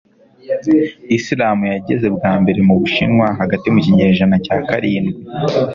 islamu 1.17 1.63
yageze 1.73 2.07
bwa 2.15 2.33
mbere 2.41 2.59
mu 2.67 2.73
bushinwa 2.81 3.27
hagati 3.39 3.67
mu 3.73 3.79
kinyejana 3.85 4.35
cya 4.45 4.57
karindwi 4.69 5.17